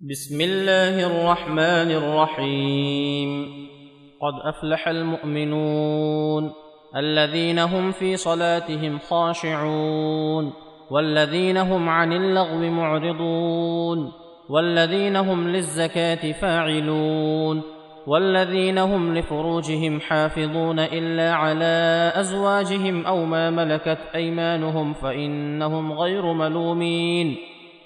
بسم 0.00 0.40
الله 0.40 1.06
الرحمن 1.06 1.90
الرحيم. 1.90 3.46
قد 4.20 4.54
أفلح 4.54 4.88
المؤمنون 4.88 6.52
الذين 6.96 7.58
هم 7.58 7.90
في 7.90 8.16
صلاتهم 8.16 8.98
خاشعون 8.98 10.52
والذين 10.90 11.56
هم 11.56 11.88
عن 11.88 12.12
اللغو 12.12 12.70
معرضون 12.70 14.12
والذين 14.50 15.16
هم 15.16 15.48
للزكاة 15.48 16.32
فاعلون 16.32 17.62
والذين 18.06 18.78
هم 18.78 19.18
لفروجهم 19.18 20.00
حافظون 20.00 20.78
إلا 20.78 21.32
على 21.32 22.12
أزواجهم 22.14 23.06
أو 23.06 23.24
ما 23.24 23.50
ملكت 23.50 23.98
أيمانهم 24.14 24.92
فإنهم 24.92 25.92
غير 25.92 26.32
ملومين. 26.32 27.55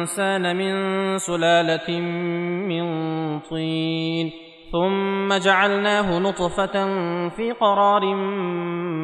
الإنسان 0.00 0.56
من 0.56 1.18
سلالة 1.18 2.00
من 2.68 2.84
طين 3.40 4.32
ثم 4.72 5.38
جعلناه 5.38 6.18
نطفة 6.18 6.86
في 7.28 7.52
قرار 7.60 8.14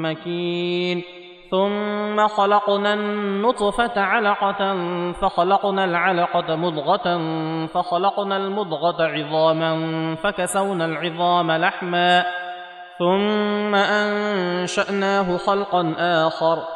مكين 0.02 1.02
ثم 1.50 2.28
خلقنا 2.28 2.94
النطفة 2.94 4.00
علقة 4.00 4.74
فخلقنا 5.12 5.84
العلقة 5.84 6.56
مضغة 6.56 7.18
فخلقنا 7.66 8.36
المضغة 8.36 9.02
عظاما 9.02 9.72
فكسونا 10.14 10.84
العظام 10.84 11.52
لحما 11.52 12.24
ثم 12.98 13.74
أنشأناه 13.74 15.36
خلقا 15.36 15.94
آخر. 15.98 16.75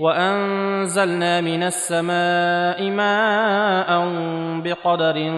وانزلنا 0.00 1.40
من 1.40 1.62
السماء 1.62 2.90
ماء 2.90 4.08
بقدر 4.64 5.32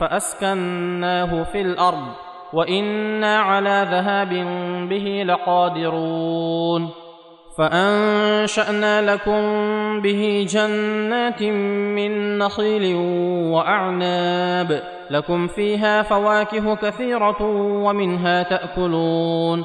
فاسكناه 0.00 1.42
في 1.42 1.60
الأرض 1.60 2.06
وأنا 2.52 3.38
على 3.38 3.86
ذهاب 3.90 4.28
به 4.88 5.22
لقادرون 5.26 6.90
فانشانا 7.58 9.14
لكم 9.14 9.42
به 10.00 10.46
جنات 10.48 11.42
من 11.42 12.38
نخيل 12.38 12.96
واعناب 13.52 14.82
لكم 15.10 15.46
فيها 15.46 16.02
فواكه 16.02 16.74
كثيره 16.74 17.42
ومنها 17.84 18.42
تاكلون 18.42 19.64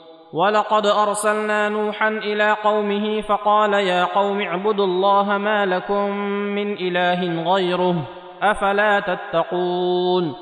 ولقد 0.33 0.85
ارسلنا 0.85 1.69
نوحا 1.69 2.07
إلى 2.07 2.57
قومه 2.63 3.21
فقال 3.21 3.73
يا 3.73 4.05
قوم 4.05 4.41
اعبدوا 4.41 4.85
الله 4.85 5.37
ما 5.37 5.65
لكم 5.65 6.09
من 6.55 6.73
اله 6.73 7.53
غيره 7.53 7.95
افلا 8.41 8.99
تتقون 8.99 10.35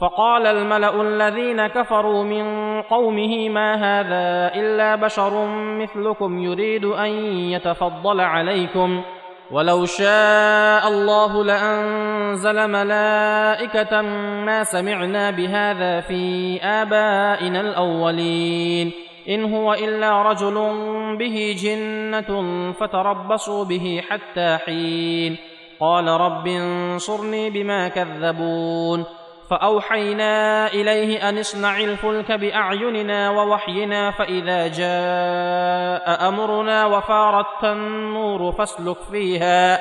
فقال 0.00 0.46
الملا 0.46 1.02
الذين 1.02 1.66
كفروا 1.66 2.22
من 2.22 2.44
قومه 2.82 3.48
ما 3.48 3.74
هذا 3.74 4.54
الا 4.60 4.94
بشر 4.94 5.46
مثلكم 5.80 6.38
يريد 6.38 6.84
ان 6.84 7.10
يتفضل 7.26 8.20
عليكم 8.20 9.02
ولو 9.50 9.84
شاء 9.84 10.88
الله 10.88 11.44
لانزل 11.44 12.70
ملائكه 12.70 14.00
ما 14.46 14.64
سمعنا 14.64 15.30
بهذا 15.30 16.00
في 16.00 16.58
ابائنا 16.62 17.60
الاولين 17.60 19.03
إن 19.28 19.54
هو 19.54 19.74
إلا 19.74 20.22
رجل 20.22 20.54
به 21.18 21.56
جنة 21.58 22.30
فتربصوا 22.72 23.64
به 23.64 24.02
حتى 24.10 24.58
حين. 24.66 25.36
قال 25.80 26.08
رب 26.08 26.46
انصرني 26.46 27.50
بما 27.50 27.88
كذبون. 27.88 29.04
فأوحينا 29.50 30.66
إليه 30.66 31.28
أن 31.28 31.38
اصنع 31.38 31.80
الفلك 31.80 32.32
بأعيننا 32.32 33.30
ووحينا 33.30 34.10
فإذا 34.10 34.68
جاء 34.68 36.28
أمرنا 36.28 36.86
وفارت 36.86 37.64
النور 37.64 38.52
فاسلك 38.52 38.96
فيها 39.12 39.78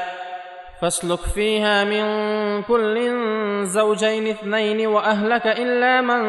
فاسلك 0.82 1.20
فيها 1.20 1.84
من 1.84 2.06
كل 2.62 3.12
زوجين 3.64 4.28
اثنين 4.28 4.88
وأهلك 4.88 5.48
إلا 5.48 6.02
من 6.02 6.22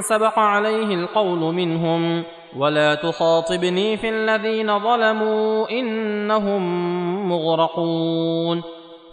سبق 0.00 0.38
عليه 0.38 0.94
القول 0.94 1.54
منهم. 1.54 2.24
ولا 2.56 2.94
تخاطبني 2.94 3.96
في 3.96 4.08
الذين 4.08 4.78
ظلموا 4.78 5.70
انهم 5.70 6.62
مغرقون 7.28 8.62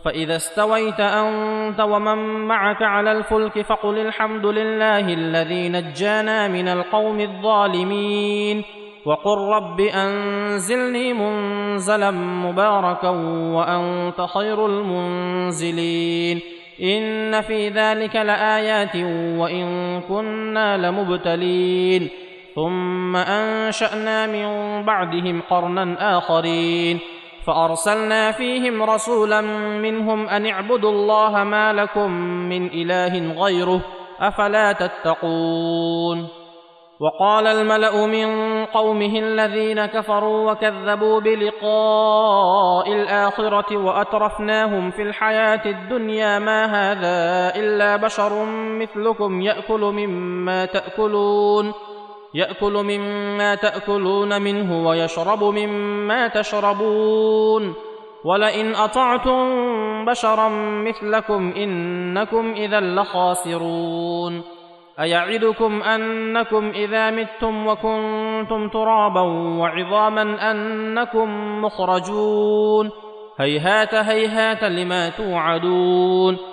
فاذا 0.05 0.35
استويت 0.35 0.99
انت 0.99 1.79
ومن 1.79 2.17
معك 2.47 2.81
على 2.81 3.11
الفلك 3.11 3.61
فقل 3.61 3.97
الحمد 3.97 4.45
لله 4.45 5.13
الذي 5.13 5.69
نجانا 5.69 6.47
من 6.47 6.67
القوم 6.67 7.19
الظالمين 7.19 8.63
وقل 9.05 9.37
رب 9.37 9.81
انزلني 9.81 11.13
منزلا 11.13 12.11
مباركا 12.11 13.09
وانت 13.55 14.21
خير 14.21 14.65
المنزلين 14.65 16.41
ان 16.81 17.41
في 17.41 17.69
ذلك 17.69 18.15
لايات 18.15 18.95
وان 19.39 20.01
كنا 20.01 20.77
لمبتلين 20.77 22.09
ثم 22.55 23.15
أنشأنا 23.15 24.27
من 24.27 24.85
بعدهم 24.85 25.41
قرنا 25.49 26.17
آخرين 26.17 26.99
فأرسلنا 27.47 28.31
فيهم 28.31 28.83
رسولا 28.83 29.41
منهم 29.81 30.27
أن 30.27 30.45
اعبدوا 30.45 30.91
الله 30.91 31.43
ما 31.43 31.73
لكم 31.73 32.11
من 32.49 32.67
إله 32.67 33.43
غيره 33.43 33.81
أفلا 34.19 34.71
تتقون 34.71 36.27
وقال 36.99 37.47
الملأ 37.47 38.05
من 38.05 38.27
قومه 38.65 39.19
الذين 39.19 39.85
كفروا 39.85 40.51
وكذبوا 40.51 41.19
بلقاء 41.19 42.93
الآخرة 42.93 43.77
وأترفناهم 43.77 44.91
في 44.91 45.01
الحياة 45.01 45.61
الدنيا 45.65 46.39
ما 46.39 46.65
هذا 46.65 47.55
إلا 47.59 47.95
بشر 47.95 48.45
مثلكم 48.79 49.41
يأكل 49.41 49.81
مما 49.81 50.65
تأكلون 50.65 51.73
يأكل 52.33 52.73
مما 52.73 53.55
تأكلون 53.55 54.41
منه 54.41 54.87
ويشرب 54.87 55.43
مما 55.43 56.27
تشربون. 56.27 57.73
ولئن 58.23 58.75
أطعتم 58.75 59.45
بشرا 60.05 60.49
مثلكم 60.83 61.53
إنكم 61.57 62.53
إذا 62.57 62.79
لخاسرون. 62.79 64.41
أيعدكم 64.99 65.83
أنكم 65.83 66.71
إذا 66.75 67.11
متم 67.11 67.67
وكنتم 67.67 68.69
ترابا 68.69 69.21
وعظاما 69.59 70.51
أنكم 70.51 71.61
مخرجون. 71.61 72.89
هيهات 73.39 73.93
هيهات 73.93 74.63
لما 74.63 75.09
توعدون. 75.09 76.52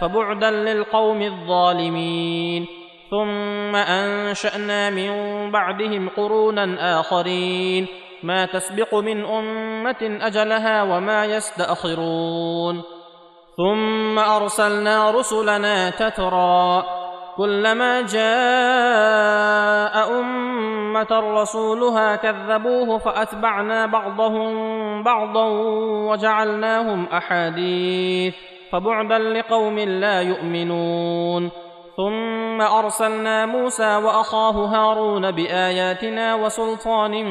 فبعدا 0.00 0.50
للقوم 0.50 1.22
الظالمين. 1.22 2.66
ثم 3.10 3.76
أنشأنا 3.76 4.90
من 4.90 5.10
بعدهم 5.50 6.08
قرونا 6.16 7.00
آخرين. 7.00 7.86
ما 8.22 8.46
تسبق 8.46 8.94
من 8.94 9.24
أمة 9.24 10.18
أجلها 10.20 10.82
وما 10.82 11.24
يستأخرون. 11.24 12.82
ثم 13.56 14.18
أرسلنا 14.18 15.10
رسلنا 15.10 15.90
تترى 15.90 16.84
كلما 17.36 18.00
جاء 18.00 20.10
أمة 20.20 21.06
رسولها 21.10 22.16
كذبوه 22.16 22.98
فأتبعنا 22.98 23.86
بعضهم 23.86 24.52
بعضا 25.02 25.46
وجعلناهم 26.10 27.06
أحاديث. 27.12 28.47
فبعدا 28.72 29.18
لقوم 29.18 29.78
لا 29.78 30.22
يؤمنون. 30.22 31.50
ثم 31.96 32.60
أرسلنا 32.60 33.46
موسى 33.46 33.96
وأخاه 33.96 34.50
هارون 34.50 35.30
بآياتنا 35.30 36.34
وسلطان 36.34 37.24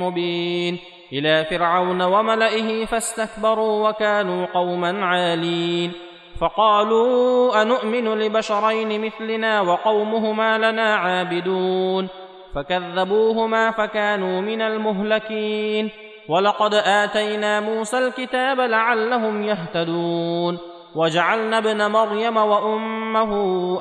مبين. 0.00 0.78
إلى 1.12 1.44
فرعون 1.44 2.02
وملئه 2.02 2.84
فاستكبروا 2.84 3.88
وكانوا 3.88 4.46
قوما 4.46 5.04
عالين. 5.04 5.92
فقالوا 6.40 7.62
انومن 7.62 8.18
لبشرين 8.18 9.04
مثلنا 9.04 9.60
وقومهما 9.60 10.58
لنا 10.58 10.94
عابدون. 10.96 12.08
فكذبوهما 12.54 13.70
فكانوا 13.70 14.40
من 14.40 14.62
المهلكين. 14.62 15.90
ولقد 16.28 16.74
آتينا 16.74 17.60
موسى 17.60 17.98
الكتاب 17.98 18.60
لعلهم 18.60 19.42
يهتدون. 19.42 20.58
وجعلنا 20.94 21.58
ابن 21.58 21.90
مريم 21.90 22.36
وأمه 22.36 23.32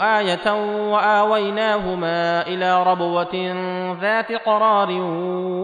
آية 0.02 0.54
وآويناهما 0.92 2.48
إلى 2.48 2.84
ربوة 2.84 3.56
ذات 4.02 4.32
قرار 4.32 4.88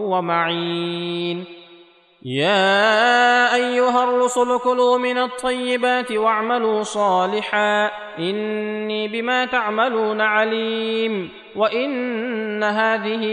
ومعين. 0.08 1.44
يا 2.24 3.54
أيها 3.54 4.04
الرسل 4.04 4.58
كلوا 4.58 4.98
من 4.98 5.18
الطيبات 5.18 6.12
واعملوا 6.12 6.82
صالحا. 6.82 7.90
إني 8.18 9.08
بما 9.08 9.44
تعملون 9.44 10.20
عليم. 10.20 11.30
وإن 11.56 12.62
هذه 12.62 13.24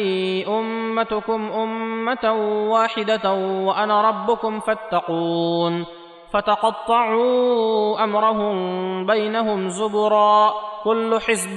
أمتكم 0.59 1.51
أمة 1.51 2.33
واحدة 2.69 3.33
وأنا 3.33 4.01
ربكم 4.01 4.59
فاتقون. 4.59 6.02
فتقطعوا 6.33 8.03
أمرهم 8.03 9.05
بينهم 9.05 9.69
زبرا 9.69 10.53
كل 10.83 11.19
حزب 11.19 11.55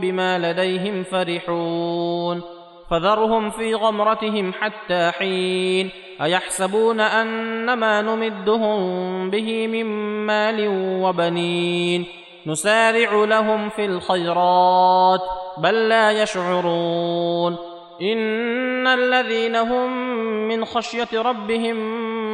بما 0.00 0.38
لديهم 0.38 1.02
فرحون 1.02 2.42
فذرهم 2.90 3.50
في 3.50 3.74
غمرتهم 3.74 4.52
حتى 4.52 5.10
حين 5.10 5.90
أيحسبون 6.22 7.00
ان 7.00 7.72
ما 7.72 8.02
نمدهم 8.02 9.30
به 9.30 9.66
من 9.66 9.86
مال 10.26 10.68
وبنين 11.02 12.06
نسارع 12.46 13.24
لهم 13.24 13.68
في 13.68 13.84
الخيرات 13.84 15.20
بل 15.58 15.88
لا 15.88 16.22
يشعرون 16.22 17.56
إن 18.02 18.86
الذين 18.86 19.56
هم 19.56 19.90
من 20.48 20.64
خشية 20.64 21.08
ربهم 21.14 21.76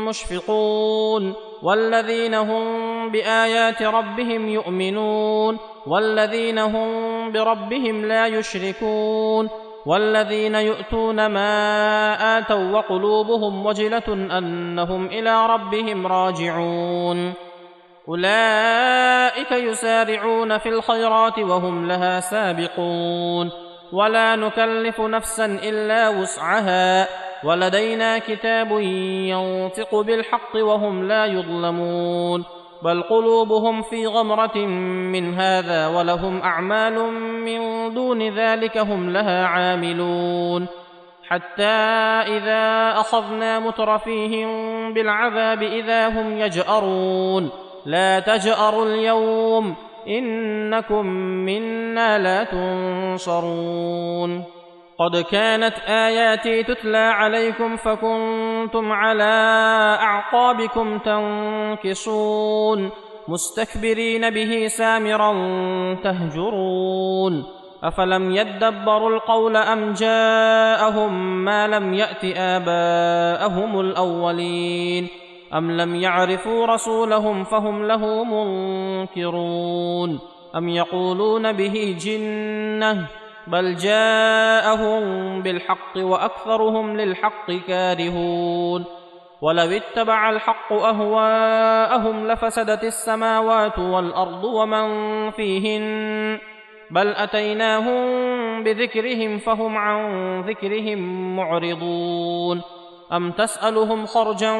مشفقون 0.05 1.35
والذين 1.67 2.35
هم 2.35 3.11
بآيات 3.11 3.83
ربهم 3.83 4.49
يؤمنون 4.49 5.59
والذين 5.87 6.59
هم 6.59 6.89
بربهم 7.33 8.05
لا 8.05 8.27
يشركون 8.27 9.51
والذين 9.87 10.55
يؤتون 10.55 11.27
ما 11.27 12.39
آتوا 12.39 12.73
وقلوبهم 12.73 13.67
وجلة 13.67 14.39
أنهم 14.39 15.07
إلى 15.07 15.47
ربهم 15.47 16.07
راجعون. 16.07 17.33
أولئك 18.09 19.53
يسارعون 19.53 20.59
في 20.59 20.69
الخيرات 20.69 21.39
وهم 21.39 21.89
لها 21.89 22.21
سابقون. 22.21 23.51
ولا 23.93 24.37
نكلف 24.37 25.01
نفسا 25.01 25.45
إلا 25.45 26.09
وسعها. 26.09 27.26
ولدينا 27.47 28.19
كتاب 28.19 28.71
ينطق 29.31 30.01
بالحق 30.01 30.57
وهم 30.57 31.09
لا 31.09 31.27
يظلمون 31.27 32.45
بل 32.83 33.03
قلوبهم 33.03 33.83
في 33.83 34.07
غمرة 34.07 34.59
من 35.13 35.35
هذا 35.35 35.87
ولهم 35.87 36.43
أعمال 36.43 36.95
من 37.45 37.95
دون 37.95 38.29
ذلك 38.29 38.79
هم 38.79 39.11
لها 39.11 39.47
عاملون 39.47 40.67
حتى 41.29 41.77
إذا 42.37 42.93
أخذنا 43.01 43.59
مترفيهم 43.59 44.49
بالعذاب 44.95 45.63
إذا 45.63 46.09
هم 46.09 46.39
يجأرون 46.39 47.51
لا 47.87 48.21
تجأروا 48.21 48.87
اليوم 48.87 49.75
إنكم 50.09 51.07
منا 51.47 52.19
لا 52.19 52.45
تنصرون 52.45 54.56
قد 54.99 55.17
كانت 55.17 55.75
آياتي 55.89 56.63
تتلى 56.63 56.99
عليكم 56.99 57.77
فكنتم 57.77 58.93
على 58.93 59.25
أعقابكم 60.01 60.99
تنكصون 60.99 62.91
مستكبرين 63.29 64.31
به 64.31 64.67
سامرا 64.67 65.33
تهجرون 66.05 67.45
أفلم 67.85 68.31
يدبروا 68.31 69.11
القول 69.11 69.57
أم 69.57 69.93
جاءهم 69.93 71.45
ما 71.45 71.67
لم 71.67 71.95
يأت 71.95 72.25
آباءهم 72.37 73.81
الأولين 73.81 75.09
أم 75.55 75.71
لم 75.71 75.95
يعرفوا 75.95 76.67
رسولهم 76.67 77.45
فهم 77.45 77.87
له 77.87 78.25
منكرون 78.25 80.19
أم 80.57 80.69
يقولون 80.69 81.53
به 81.53 81.97
جنة 82.01 83.07
بل 83.47 83.77
جاءهم 83.77 85.03
بالحق 85.43 85.97
وأكثرهم 85.97 86.97
للحق 86.97 87.51
كارهون 87.51 88.85
ولو 89.43 89.71
اتبع 89.71 90.31
الحق 90.31 90.73
أهواءهم 90.73 92.27
لفسدت 92.27 92.85
السماوات 92.85 93.79
والأرض 93.79 94.45
ومن 94.45 95.31
فيهن 95.31 96.39
بل 96.91 97.09
أتيناهم 97.09 98.05
بذكرهم 98.65 99.39
فهم 99.39 99.77
عن 99.77 100.41
ذكرهم 100.41 101.37
معرضون 101.37 102.63
أم 103.13 103.33
تسألهم 103.33 104.07
خرجا 104.07 104.53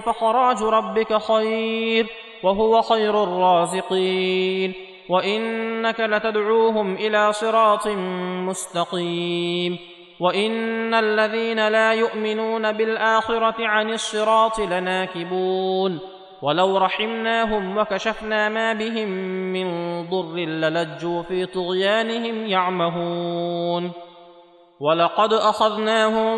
فخراج 0.00 0.62
ربك 0.62 1.16
خير 1.16 2.06
وهو 2.42 2.82
خير 2.82 3.22
الرازقين 3.22 4.83
وانك 5.08 6.00
لتدعوهم 6.00 6.94
إلى 6.94 7.32
صراط 7.32 7.88
مستقيم 8.48 9.78
وان 10.20 10.94
الذين 10.94 11.68
لا 11.68 11.92
يؤمنون 11.92 12.72
بالاخره 12.72 13.54
عن 13.58 13.90
الصراط 13.90 14.60
لناكبون 14.60 16.00
ولو 16.42 16.78
رحمناهم 16.78 17.78
وكشفنا 17.78 18.48
ما 18.48 18.72
بهم 18.72 19.08
من 19.52 19.68
ضر 20.10 20.36
للجوا 20.36 21.22
في 21.22 21.46
طغيانهم 21.46 22.46
يعمهون 22.46 23.92
ولقد 24.80 25.32
اخذناهم 25.32 26.36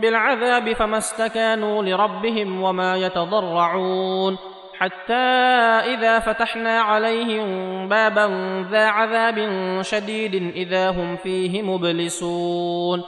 بالعذاب 0.00 0.72
فما 0.72 0.98
استكانوا 0.98 1.82
لربهم 1.82 2.62
وما 2.62 2.96
يتضرعون 2.96 4.38
حتى 4.84 5.14
إذا 5.94 6.18
فتحنا 6.18 6.80
عليهم 6.80 7.46
بابا 7.88 8.26
ذا 8.70 8.86
عذاب 8.86 9.48
شديد 9.80 10.34
إذا 10.34 10.90
هم 10.90 11.16
فيه 11.16 11.62
مبلسون. 11.62 13.02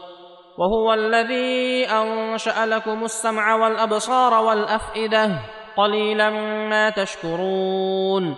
وهو 0.58 0.94
الذي 0.94 1.84
أنشأ 1.84 2.66
لكم 2.66 3.04
السمع 3.04 3.54
والأبصار 3.54 4.44
والأفئدة 4.44 5.30
قليلا 5.76 6.30
ما 6.70 6.90
تشكرون. 6.90 8.36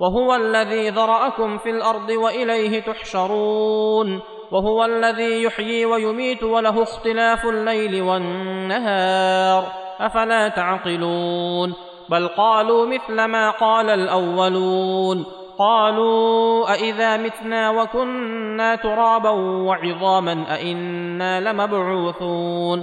وهو 0.00 0.34
الذي 0.34 0.88
ذرأكم 0.90 1.58
في 1.58 1.70
الأرض 1.70 2.10
وإليه 2.10 2.80
تحشرون. 2.80 4.20
وهو 4.52 4.84
الذي 4.84 5.42
يحيي 5.42 5.84
ويميت 5.84 6.42
وله 6.42 6.82
اختلاف 6.82 7.46
الليل 7.46 8.02
والنهار. 8.02 9.64
أفلا 10.00 10.48
تعقلون؟ 10.48 11.89
بل 12.10 12.28
قالوا 12.28 12.86
مثل 12.86 13.24
ما 13.24 13.50
قال 13.50 13.90
الأولون. 13.90 15.26
قالوا 15.58 16.72
أإذا 16.72 17.16
متنا 17.16 17.70
وكنا 17.70 18.74
ترابا 18.74 19.30
وعظاما 19.30 20.44
أإنا 20.50 21.40
لمبعوثون. 21.40 22.82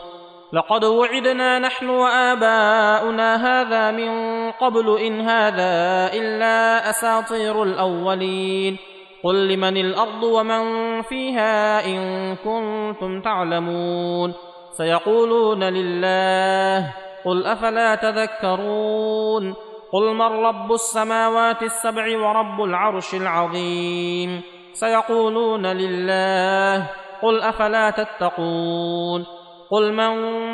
لقد 0.53 0.85
وعدنا 0.85 1.59
نحن 1.59 1.89
وآباؤنا 1.89 3.35
هذا 3.35 3.91
من 3.91 4.11
قبل 4.51 4.99
إن 4.99 5.21
هذا 5.21 6.13
إلا 6.13 6.89
أساطير 6.89 7.63
الأولين. 7.63 8.77
قل 9.23 9.47
لمن 9.47 9.77
الأرض 9.77 10.23
ومن 10.23 10.61
فيها 11.01 11.85
إن 11.85 12.35
كنتم 12.35 13.21
تعلمون. 13.21 14.33
سيقولون 14.77 15.63
لله 15.63 17.06
قل 17.25 17.45
أفلا 17.45 17.95
تذكرون 17.95 19.55
قل 19.91 20.13
من 20.13 20.21
رب 20.21 20.71
السماوات 20.71 21.63
السبع 21.63 22.17
ورب 22.17 22.63
العرش 22.63 23.15
العظيم 23.15 24.41
سيقولون 24.73 25.65
لله 25.65 26.89
قل 27.21 27.41
أفلا 27.41 27.89
تتقون 27.89 29.25
قل 29.71 29.93
من 29.93 30.11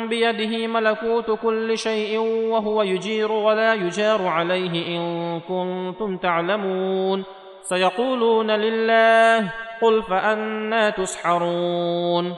بيده 0.08 0.66
ملكوت 0.66 1.30
كل 1.30 1.78
شيء 1.78 2.18
وهو 2.50 2.82
يجير 2.82 3.32
ولا 3.32 3.74
يجار 3.74 4.26
عليه 4.26 4.98
إن 4.98 5.40
كنتم 5.40 6.16
تعلمون 6.16 7.24
سيقولون 7.62 8.50
لله 8.50 9.52
قل 9.82 10.02
فأنا 10.02 10.90
تسحرون 10.90 12.34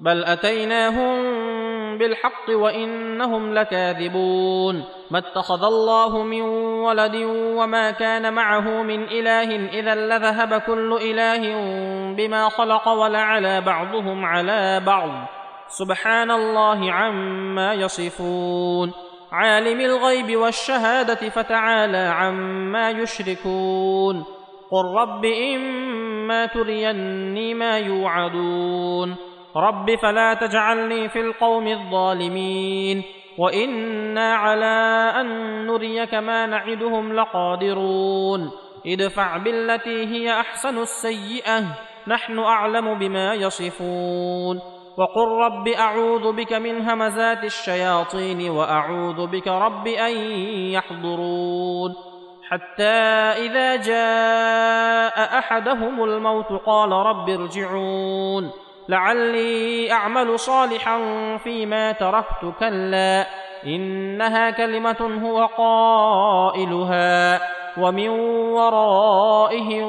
بل 0.00 0.24
أتيناهم 0.24 1.45
بالحق 1.98 2.50
وإنهم 2.50 3.54
لكاذبون 3.54 4.84
ما 5.10 5.18
اتخذ 5.18 5.64
الله 5.64 6.22
من 6.22 6.42
ولد 6.86 7.14
وما 7.32 7.90
كان 7.90 8.32
معه 8.32 8.82
من 8.82 9.04
إله 9.04 9.68
إذا 9.80 9.94
لذهب 9.94 10.60
كل 10.60 10.98
إله 11.02 11.56
بما 12.14 12.48
خلق 12.48 12.88
ولعلى 12.88 13.60
بعضهم 13.60 14.24
على 14.24 14.82
بعض. 14.86 15.10
سبحان 15.68 16.30
الله 16.30 16.92
عما 16.92 17.74
يصفون. 17.74 18.92
عالم 19.32 19.80
الغيب 19.80 20.36
والشهادة 20.36 21.28
فتعالى 21.28 21.96
عما 21.96 22.90
يشركون. 22.90 24.24
قل 24.70 24.84
رب 24.84 25.24
إما 25.24 26.46
تريني 26.46 27.54
ما 27.54 27.78
يوعدون. 27.78 29.25
رب 29.56 29.94
فلا 29.94 30.34
تجعلني 30.34 31.08
في 31.08 31.20
القوم 31.20 31.66
الظالمين 31.66 33.02
وإنا 33.38 34.34
على 34.34 35.12
أن 35.20 35.26
نريك 35.66 36.14
ما 36.14 36.46
نعدهم 36.46 37.12
لقادرون 37.12 38.50
ادفع 38.86 39.36
بالتي 39.36 40.06
هي 40.06 40.40
أحسن 40.40 40.78
السيئة 40.78 41.64
نحن 42.06 42.38
أعلم 42.38 42.98
بما 42.98 43.34
يصفون 43.34 44.60
وقل 44.98 45.28
رب 45.28 45.68
أعوذ 45.68 46.32
بك 46.32 46.52
من 46.52 46.88
همزات 46.88 47.44
الشياطين 47.44 48.50
وأعوذ 48.50 49.26
بك 49.26 49.48
رب 49.48 49.86
أن 49.86 50.16
يحضرون 50.72 51.94
حتى 52.48 52.94
إذا 53.46 53.76
جاء 53.76 55.38
أحدهم 55.38 56.04
الموت 56.04 56.52
قال 56.66 56.92
رب 56.92 57.30
ارجعون 57.30 58.50
لعلي 58.88 59.92
أعمل 59.92 60.38
صالحا 60.38 60.98
فيما 61.36 61.92
تركت. 61.92 62.54
كلا 62.60 63.26
إنها 63.66 64.50
كلمة 64.50 65.20
هو 65.24 65.46
قائلها 65.46 67.40
ومن 67.78 68.08
ورائهم 68.54 69.86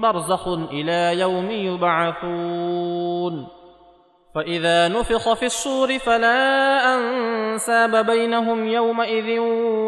برزخ 0.00 0.48
إلى 0.48 1.20
يوم 1.20 1.50
يبعثون. 1.50 3.46
فإذا 4.34 4.88
نفخ 4.88 5.32
في 5.32 5.46
الصور 5.46 5.98
فلا 5.98 6.94
أنساب 6.94 8.06
بينهم 8.06 8.68
يومئذ 8.68 9.38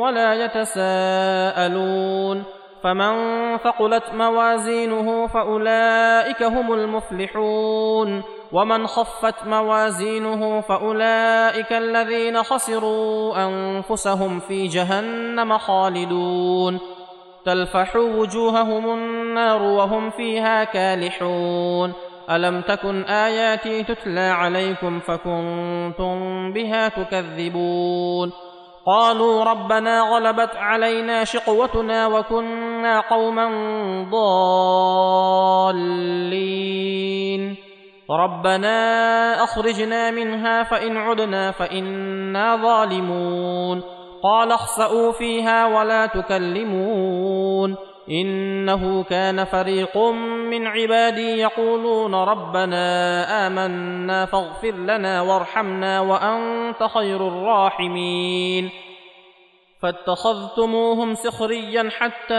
ولا 0.00 0.44
يتساءلون. 0.44 2.44
فمن 2.84 3.14
ثقلت 3.56 4.04
موازينه 4.14 5.26
فأولئك 5.26 6.42
هم 6.42 6.72
المفلحون. 6.72 8.22
ومن 8.52 8.86
خفت 8.86 9.46
موازينه 9.46 10.60
فأولئك 10.60 11.72
الذين 11.72 12.42
خسروا 12.42 13.46
أنفسهم 13.46 14.40
في 14.40 14.66
جهنم 14.66 15.58
خالدون 15.58 16.80
تلفح 17.44 17.96
وجوههم 17.96 18.94
النار 18.94 19.62
وهم 19.62 20.10
فيها 20.10 20.64
كالحون 20.64 21.92
ألم 22.30 22.60
تكن 22.60 23.02
آياتي 23.02 23.82
تتلى 23.82 24.20
عليكم 24.20 25.00
فكنتم 25.00 26.52
بها 26.52 26.88
تكذبون 26.88 28.32
قالوا 28.86 29.44
ربنا 29.44 30.00
غلبت 30.00 30.56
علينا 30.56 31.24
شقوتنا 31.24 32.06
وكنا 32.06 33.00
قوما 33.00 33.48
ضالين 34.10 35.88
ربنا 38.10 39.44
اخرجنا 39.44 40.10
منها 40.10 40.62
فان 40.62 40.96
عدنا 40.96 41.50
فانا 41.50 42.56
ظالمون 42.56 43.82
قال 44.22 44.52
اخسئوا 44.52 45.12
فيها 45.12 45.66
ولا 45.66 46.06
تكلمون 46.06 47.76
انه 48.10 49.02
كان 49.02 49.44
فريق 49.44 49.98
من 50.50 50.66
عبادي 50.66 51.38
يقولون 51.38 52.14
ربنا 52.14 53.46
امنا 53.46 54.26
فاغفر 54.26 54.74
لنا 54.74 55.22
وارحمنا 55.22 56.00
وانت 56.00 56.82
خير 56.82 57.28
الراحمين 57.28 58.70
فاتخذتموهم 59.82 61.14
سخريا 61.14 61.90
حتى 61.98 62.34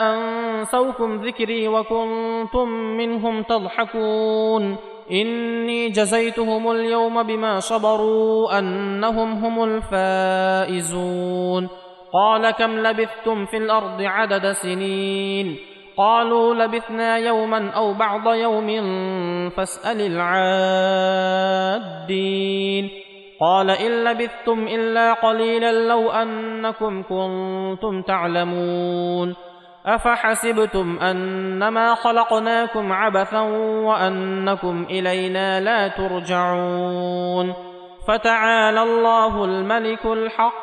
انسوكم 0.00 1.24
ذكري 1.26 1.68
وكنتم 1.68 2.68
منهم 2.68 3.42
تضحكون 3.42 4.93
إني 5.10 5.88
جزيتهم 5.88 6.70
اليوم 6.70 7.22
بما 7.22 7.60
صبروا 7.60 8.58
أنهم 8.58 9.44
هم 9.44 9.64
الفائزون. 9.64 11.68
قال 12.12 12.50
كم 12.50 12.78
لبثتم 12.78 13.46
في 13.46 13.56
الأرض 13.56 14.02
عدد 14.02 14.52
سنين؟ 14.52 15.56
قالوا 15.96 16.54
لبثنا 16.54 17.16
يوما 17.16 17.70
أو 17.70 17.94
بعض 17.94 18.34
يوم 18.34 18.68
فاسأل 19.50 20.00
العادين. 22.06 22.90
قال 23.40 23.70
إن 23.70 24.04
لبثتم 24.04 24.68
إلا 24.68 25.12
قليلا 25.12 25.88
لو 25.88 26.10
أنكم 26.10 27.02
كنتم 27.02 28.02
تعلمون. 28.02 29.34
أفحسبتم 29.86 30.98
أنما 30.98 31.94
خلقناكم 31.94 32.92
عبثا 32.92 33.40
وأنكم 33.84 34.86
إلينا 34.90 35.60
لا 35.60 35.88
ترجعون 35.88 37.54
فتعالى 38.08 38.82
الله 38.82 39.44
الملك 39.44 40.06
الحق. 40.06 40.54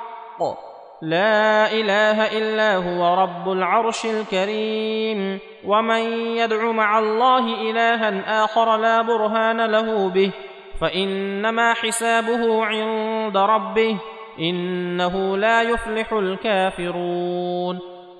لا 1.01 1.72
إله 1.72 2.38
إلا 2.38 2.75
هو 2.75 3.22
رب 3.24 3.51
العرش 3.51 4.06
الكريم. 4.06 5.40
ومن 5.66 6.01
يدع 6.38 6.72
مع 6.72 7.00
الله 7.00 7.72
إلها 7.72 8.44
آخر 8.44 8.78
لا 8.78 9.01
برهان 9.01 9.66
له 9.66 10.10
به. 10.10 10.32
فإنما 10.82 11.74
حسابه 11.74 12.66
عند 12.66 13.38
ربه. 13.38 13.98
إنه 14.40 15.38
لا 15.38 15.62
يفلح 15.62 16.13
الكافرون. 16.13 17.91